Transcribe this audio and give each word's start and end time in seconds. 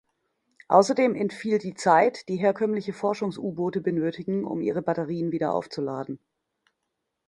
Außerdem 0.67 1.13
entfiel 1.13 1.59
die 1.59 1.75
Zeit, 1.75 2.27
die 2.27 2.37
herkömmliche 2.37 2.91
Forschungs-U-Boote 2.91 3.81
benötigen, 3.81 4.45
um 4.45 4.59
ihre 4.63 4.81
Batterien 4.81 5.31
wieder 5.31 5.53
aufzuladen. 5.53 6.17